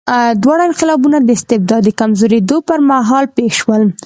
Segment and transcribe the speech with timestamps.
[0.43, 3.83] دواړه انقلابونه د استبداد د کمزورېدو پر مهال پېښ شول.